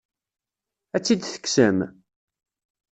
Ad 0.95 1.01
tt-id-tekksem? 1.01 1.77